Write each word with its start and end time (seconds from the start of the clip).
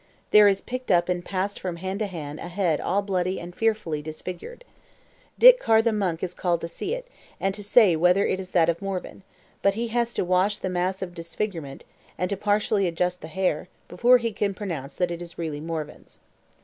There 0.31 0.47
is 0.47 0.61
picked 0.61 0.89
up 0.89 1.09
and 1.09 1.23
passed 1.23 1.59
from 1.59 1.75
hand 1.75 1.99
to 1.99 2.07
hand 2.07 2.39
a 2.39 2.47
head 2.47 2.81
all 2.81 3.03
bloody 3.03 3.39
and 3.39 3.55
fearfully 3.55 4.01
disfigured. 4.01 4.65
Ditcar 5.39 5.83
the 5.83 5.91
monk 5.93 6.23
is 6.23 6.33
called 6.33 6.59
to 6.61 6.67
see 6.67 6.95
it, 6.95 7.07
and 7.39 7.53
to 7.53 7.61
say 7.63 7.95
whether 7.95 8.25
it 8.25 8.39
is 8.39 8.49
that 8.49 8.67
of 8.67 8.81
Morvan; 8.81 9.21
but 9.61 9.75
he 9.75 9.89
has 9.89 10.11
to 10.15 10.25
wash 10.25 10.57
the 10.57 10.69
mass 10.69 11.03
of 11.03 11.13
disfigurement, 11.13 11.85
and 12.17 12.31
to 12.31 12.35
partially 12.35 12.87
adjust 12.87 13.21
the 13.21 13.27
hair, 13.27 13.67
before 13.87 14.17
he 14.17 14.31
can 14.33 14.55
pronounce 14.55 14.95
that 14.95 15.11
it 15.11 15.21
is 15.21 15.37
really 15.37 15.59
Morvan's. 15.59 16.19